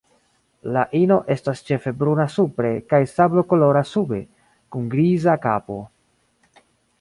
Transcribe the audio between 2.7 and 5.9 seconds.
kaj sablokolora sube, kun griza kapo.